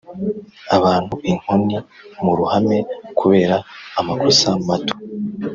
[0.77, 1.77] abantu inkoni
[2.23, 2.77] mu ruhame
[3.19, 3.55] kubera
[3.99, 4.95] amakosa mato